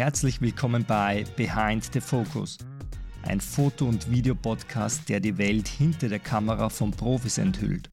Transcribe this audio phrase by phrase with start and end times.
[0.00, 2.56] Herzlich willkommen bei Behind the Focus,
[3.24, 7.90] ein Foto- und Videopodcast, der die Welt hinter der Kamera von Profis enthüllt.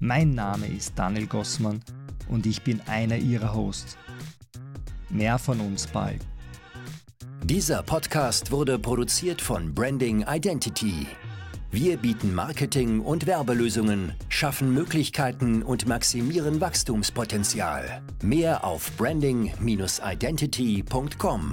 [0.00, 1.80] Mein Name ist Daniel Gossmann
[2.28, 3.98] und ich bin einer ihrer Hosts.
[5.10, 6.24] Mehr von uns bald.
[7.44, 11.06] Dieser Podcast wurde produziert von Branding Identity.
[11.70, 18.00] Wir bieten Marketing- und Werbelösungen, schaffen Möglichkeiten und maximieren Wachstumspotenzial.
[18.22, 21.52] Mehr auf branding-identity.com.